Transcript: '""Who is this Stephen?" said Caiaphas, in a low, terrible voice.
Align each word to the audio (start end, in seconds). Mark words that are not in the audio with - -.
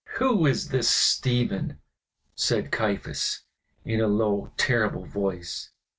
'""Who 0.17 0.47
is 0.47 0.69
this 0.69 0.89
Stephen?" 0.89 1.77
said 2.33 2.71
Caiaphas, 2.71 3.41
in 3.85 4.01
a 4.01 4.07
low, 4.07 4.51
terrible 4.57 5.05
voice. 5.05 5.69